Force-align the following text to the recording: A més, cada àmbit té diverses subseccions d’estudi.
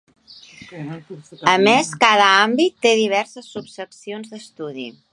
A 1.51 1.53
més, 1.67 1.93
cada 2.05 2.31
àmbit 2.47 2.77
té 2.87 2.97
diverses 3.03 3.55
subseccions 3.57 4.35
d’estudi. 4.35 4.93